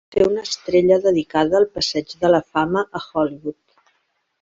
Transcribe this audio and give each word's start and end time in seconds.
Té 0.13 0.21
una 0.27 0.45
estrella 0.47 0.97
dedicada 1.03 1.57
al 1.61 1.69
Passeig 1.77 2.19
de 2.25 2.35
la 2.35 2.43
Fama 2.51 2.87
a 3.03 3.07
Hollywood. 3.13 3.63